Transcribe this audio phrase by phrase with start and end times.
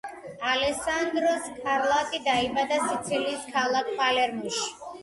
[0.51, 4.69] ალესანდრო სკარლატი დაიბადა სიცილიის ქალაქ პალერმოში.